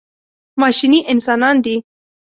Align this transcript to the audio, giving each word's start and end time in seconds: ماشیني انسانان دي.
ماشیني 0.61 0.99
انسانان 1.11 1.55
دي. 1.63 1.75